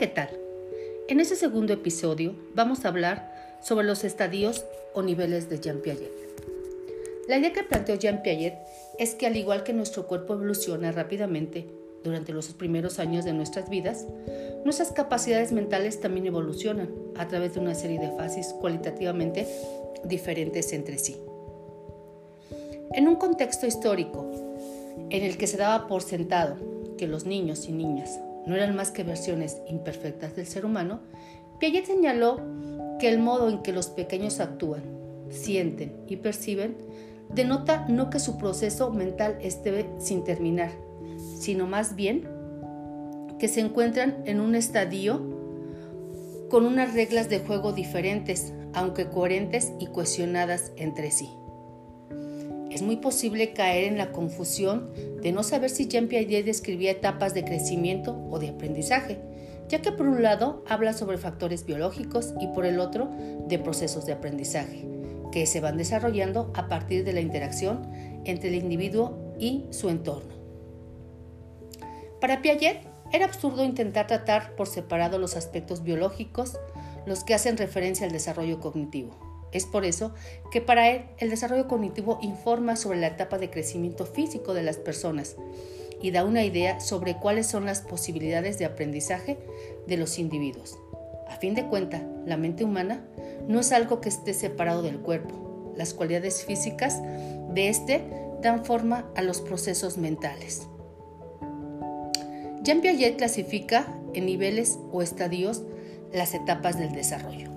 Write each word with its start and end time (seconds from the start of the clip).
¿qué 0.00 0.06
tal? 0.06 0.30
En 1.08 1.20
este 1.20 1.36
segundo 1.36 1.74
episodio 1.74 2.34
vamos 2.54 2.84
a 2.84 2.88
hablar 2.88 3.58
sobre 3.60 3.86
los 3.86 4.02
estadios 4.02 4.64
o 4.94 5.02
niveles 5.02 5.50
de 5.50 5.60
Jean 5.60 5.80
Piaget. 5.80 6.10
La 7.28 7.36
idea 7.36 7.52
que 7.52 7.64
planteó 7.64 7.96
Jean 7.96 8.22
Piaget 8.22 8.54
es 8.98 9.14
que 9.14 9.26
al 9.26 9.36
igual 9.36 9.62
que 9.62 9.74
nuestro 9.74 10.06
cuerpo 10.06 10.32
evoluciona 10.32 10.90
rápidamente 10.90 11.66
durante 12.02 12.32
los 12.32 12.48
primeros 12.54 12.98
años 12.98 13.26
de 13.26 13.34
nuestras 13.34 13.68
vidas, 13.68 14.06
nuestras 14.64 14.90
capacidades 14.92 15.52
mentales 15.52 16.00
también 16.00 16.26
evolucionan 16.26 16.88
a 17.18 17.28
través 17.28 17.52
de 17.52 17.60
una 17.60 17.74
serie 17.74 18.00
de 18.00 18.16
fases 18.16 18.54
cualitativamente 18.58 19.46
diferentes 20.04 20.72
entre 20.72 20.96
sí. 20.96 21.18
En 22.92 23.06
un 23.06 23.16
contexto 23.16 23.66
histórico 23.66 24.30
en 25.10 25.24
el 25.24 25.36
que 25.36 25.46
se 25.46 25.58
daba 25.58 25.88
por 25.88 26.00
sentado 26.02 26.56
que 26.96 27.06
los 27.06 27.26
niños 27.26 27.68
y 27.68 27.72
niñas 27.72 28.18
no 28.46 28.54
eran 28.56 28.74
más 28.74 28.90
que 28.90 29.04
versiones 29.04 29.58
imperfectas 29.68 30.36
del 30.36 30.46
ser 30.46 30.64
humano, 30.64 31.00
Piaget 31.58 31.86
señaló 31.86 32.40
que 32.98 33.08
el 33.08 33.18
modo 33.18 33.48
en 33.48 33.62
que 33.62 33.72
los 33.72 33.88
pequeños 33.88 34.40
actúan, 34.40 34.82
sienten 35.30 35.96
y 36.08 36.16
perciben 36.16 36.76
denota 37.34 37.86
no 37.88 38.10
que 38.10 38.18
su 38.18 38.38
proceso 38.38 38.90
mental 38.90 39.38
esté 39.40 39.86
sin 39.98 40.24
terminar, 40.24 40.70
sino 41.38 41.66
más 41.66 41.94
bien 41.94 42.28
que 43.38 43.48
se 43.48 43.60
encuentran 43.60 44.22
en 44.26 44.40
un 44.40 44.54
estadio 44.54 45.20
con 46.50 46.66
unas 46.66 46.94
reglas 46.94 47.28
de 47.28 47.38
juego 47.38 47.72
diferentes, 47.72 48.52
aunque 48.74 49.08
coherentes 49.08 49.72
y 49.78 49.86
cohesionadas 49.86 50.72
entre 50.76 51.10
sí. 51.10 51.30
Es 52.70 52.82
muy 52.82 52.96
posible 52.96 53.52
caer 53.52 53.84
en 53.84 53.98
la 53.98 54.12
confusión 54.12 54.92
de 55.20 55.32
no 55.32 55.42
saber 55.42 55.70
si 55.70 55.88
Jean 55.88 56.06
Piaget 56.06 56.44
describía 56.44 56.92
etapas 56.92 57.34
de 57.34 57.44
crecimiento 57.44 58.16
o 58.30 58.38
de 58.38 58.50
aprendizaje, 58.50 59.18
ya 59.68 59.82
que 59.82 59.90
por 59.90 60.06
un 60.06 60.22
lado 60.22 60.64
habla 60.68 60.92
sobre 60.92 61.18
factores 61.18 61.66
biológicos 61.66 62.32
y 62.40 62.46
por 62.46 62.64
el 62.64 62.78
otro 62.78 63.10
de 63.48 63.58
procesos 63.58 64.06
de 64.06 64.12
aprendizaje, 64.12 64.86
que 65.32 65.46
se 65.46 65.60
van 65.60 65.78
desarrollando 65.78 66.52
a 66.54 66.68
partir 66.68 67.04
de 67.04 67.12
la 67.12 67.20
interacción 67.20 67.90
entre 68.24 68.50
el 68.50 68.54
individuo 68.54 69.34
y 69.36 69.66
su 69.70 69.88
entorno. 69.88 70.34
Para 72.20 72.40
Piaget 72.40 72.86
era 73.12 73.24
absurdo 73.24 73.64
intentar 73.64 74.06
tratar 74.06 74.54
por 74.54 74.68
separado 74.68 75.18
los 75.18 75.36
aspectos 75.36 75.82
biológicos, 75.82 76.56
los 77.04 77.24
que 77.24 77.34
hacen 77.34 77.56
referencia 77.56 78.06
al 78.06 78.12
desarrollo 78.12 78.60
cognitivo 78.60 79.29
es 79.52 79.66
por 79.66 79.84
eso 79.84 80.12
que 80.50 80.60
para 80.60 80.90
él 80.90 81.02
el 81.18 81.30
desarrollo 81.30 81.68
cognitivo 81.68 82.18
informa 82.22 82.76
sobre 82.76 83.00
la 83.00 83.08
etapa 83.08 83.38
de 83.38 83.50
crecimiento 83.50 84.06
físico 84.06 84.54
de 84.54 84.62
las 84.62 84.76
personas 84.76 85.36
y 86.02 86.10
da 86.12 86.24
una 86.24 86.44
idea 86.44 86.80
sobre 86.80 87.16
cuáles 87.16 87.46
son 87.46 87.66
las 87.66 87.80
posibilidades 87.80 88.58
de 88.58 88.64
aprendizaje 88.64 89.38
de 89.86 89.96
los 89.96 90.18
individuos. 90.18 90.78
A 91.28 91.36
fin 91.36 91.54
de 91.54 91.66
cuentas, 91.66 92.02
la 92.26 92.36
mente 92.36 92.64
humana 92.64 93.04
no 93.46 93.60
es 93.60 93.72
algo 93.72 94.00
que 94.00 94.08
esté 94.08 94.34
separado 94.34 94.82
del 94.82 94.98
cuerpo. 94.98 95.72
Las 95.76 95.94
cualidades 95.94 96.44
físicas 96.44 97.00
de 97.52 97.68
este 97.68 98.02
dan 98.42 98.64
forma 98.64 99.10
a 99.14 99.22
los 99.22 99.40
procesos 99.40 99.98
mentales. 99.98 100.66
Jean 102.62 102.80
Piaget 102.80 103.16
clasifica 103.16 103.86
en 104.12 104.26
niveles 104.26 104.78
o 104.92 105.02
estadios 105.02 105.62
las 106.12 106.34
etapas 106.34 106.78
del 106.78 106.92
desarrollo. 106.92 107.50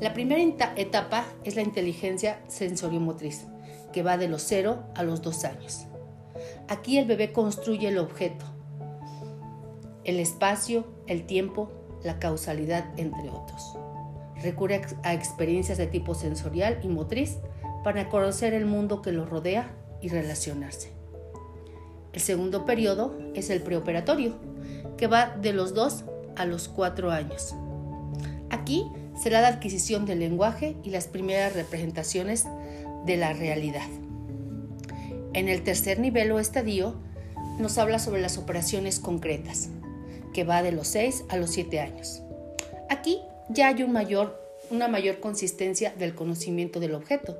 La 0.00 0.14
primera 0.14 0.40
etapa 0.76 1.24
es 1.42 1.56
la 1.56 1.62
inteligencia 1.62 2.40
sensoriomotriz, 2.46 3.46
que 3.92 4.04
va 4.04 4.16
de 4.16 4.28
los 4.28 4.42
0 4.42 4.84
a 4.94 5.02
los 5.02 5.22
2 5.22 5.44
años. 5.44 5.86
Aquí 6.68 6.98
el 6.98 7.06
bebé 7.06 7.32
construye 7.32 7.88
el 7.88 7.98
objeto, 7.98 8.44
el 10.04 10.20
espacio, 10.20 10.86
el 11.06 11.26
tiempo, 11.26 11.72
la 12.04 12.20
causalidad, 12.20 12.84
entre 12.96 13.28
otros. 13.28 13.76
Recurre 14.40 14.82
a 15.02 15.14
experiencias 15.14 15.78
de 15.78 15.88
tipo 15.88 16.14
sensorial 16.14 16.78
y 16.82 16.88
motriz 16.88 17.38
para 17.82 18.08
conocer 18.08 18.54
el 18.54 18.66
mundo 18.66 19.02
que 19.02 19.10
lo 19.10 19.26
rodea 19.26 19.74
y 20.00 20.10
relacionarse. 20.10 20.92
El 22.12 22.20
segundo 22.20 22.64
periodo 22.64 23.18
es 23.34 23.50
el 23.50 23.62
preoperatorio, 23.62 24.36
que 24.96 25.08
va 25.08 25.36
de 25.36 25.52
los 25.52 25.74
2 25.74 26.04
a 26.36 26.44
los 26.44 26.68
4 26.68 27.10
años. 27.10 27.54
Aquí 28.50 28.86
será 29.22 29.40
la 29.40 29.48
adquisición 29.48 30.06
del 30.06 30.20
lenguaje 30.20 30.76
y 30.82 30.90
las 30.90 31.06
primeras 31.06 31.54
representaciones 31.54 32.44
de 33.04 33.16
la 33.16 33.32
realidad. 33.32 33.86
En 35.34 35.48
el 35.48 35.62
tercer 35.62 35.98
nivel 35.98 36.32
o 36.32 36.38
estadio 36.38 36.96
nos 37.58 37.78
habla 37.78 37.98
sobre 37.98 38.20
las 38.20 38.38
operaciones 38.38 39.00
concretas, 39.00 39.68
que 40.32 40.44
va 40.44 40.62
de 40.62 40.72
los 40.72 40.88
6 40.88 41.24
a 41.28 41.36
los 41.36 41.50
7 41.50 41.80
años. 41.80 42.22
Aquí 42.88 43.20
ya 43.48 43.68
hay 43.68 43.82
una 43.82 44.88
mayor 44.88 45.20
consistencia 45.20 45.92
del 45.98 46.14
conocimiento 46.14 46.80
del 46.80 46.94
objeto. 46.94 47.36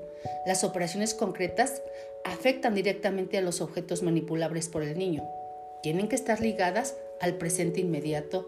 Las 0.46 0.64
operaciones 0.64 1.14
concretas 1.14 1.80
afectan 2.24 2.74
directamente 2.74 3.38
a 3.38 3.42
los 3.42 3.60
objetos 3.60 4.02
manipulables 4.02 4.68
por 4.68 4.82
el 4.82 4.98
niño. 4.98 5.24
Tienen 5.82 6.08
que 6.08 6.16
estar 6.16 6.40
ligadas 6.40 6.96
al 7.20 7.34
presente 7.34 7.80
inmediato 7.80 8.46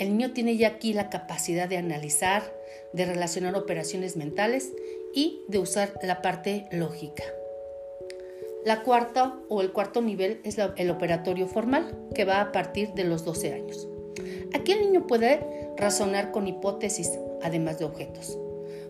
el 0.00 0.16
niño 0.16 0.32
tiene 0.32 0.56
ya 0.56 0.68
aquí 0.68 0.94
la 0.94 1.10
capacidad 1.10 1.68
de 1.68 1.76
analizar, 1.76 2.42
de 2.94 3.04
relacionar 3.04 3.54
operaciones 3.54 4.16
mentales 4.16 4.72
y 5.14 5.42
de 5.48 5.58
usar 5.58 5.92
la 6.02 6.22
parte 6.22 6.66
lógica. 6.72 7.22
La 8.64 8.82
cuarta 8.82 9.36
o 9.50 9.60
el 9.60 9.72
cuarto 9.72 10.00
nivel 10.00 10.40
es 10.42 10.56
el 10.76 10.90
operatorio 10.90 11.46
formal, 11.46 11.94
que 12.14 12.24
va 12.24 12.40
a 12.40 12.50
partir 12.50 12.94
de 12.94 13.04
los 13.04 13.26
12 13.26 13.52
años. 13.52 13.88
Aquí 14.54 14.72
el 14.72 14.80
niño 14.80 15.06
puede 15.06 15.70
razonar 15.76 16.30
con 16.30 16.48
hipótesis, 16.48 17.10
además 17.42 17.78
de 17.78 17.84
objetos. 17.84 18.38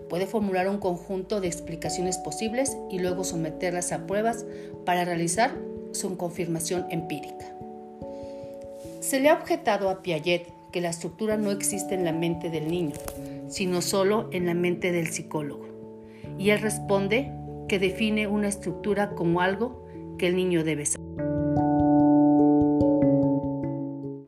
Puede 0.09 0.27
formular 0.27 0.69
un 0.69 0.79
conjunto 0.79 1.41
de 1.41 1.49
explicaciones 1.49 2.19
posibles 2.19 2.77
y 2.89 3.01
luego 3.01 3.25
someterlas 3.25 3.91
a 3.91 4.07
pruebas 4.07 4.47
para 4.85 5.05
realizar 5.05 5.57
su 5.91 6.17
confirmación 6.17 6.87
empírica. 6.91 7.53
Se 9.01 9.19
le 9.19 9.29
ha 9.29 9.35
objetado 9.35 9.91
a 9.91 10.03
Piaget 10.03 10.60
que 10.71 10.81
la 10.81 10.91
estructura 10.91 11.37
no 11.37 11.51
existe 11.51 11.95
en 11.95 12.05
la 12.05 12.13
mente 12.13 12.51
del 12.51 12.69
niño, 12.69 12.95
sino 13.49 13.83
solo 13.83 14.29
en 14.33 14.47
la 14.47 14.55
mente 14.55 14.93
del 14.93 15.09
psicólogo. 15.09 15.67
Y 16.39 16.51
él 16.51 16.61
responde 16.61 17.33
que 17.69 17.79
define 17.79 18.27
una 18.27 18.49
estructura 18.49 19.15
como 19.15 19.41
algo 19.41 19.87
que 20.19 20.27
el 20.27 20.37
niño 20.37 20.65
debe 20.65 20.87
saber. 20.87 21.00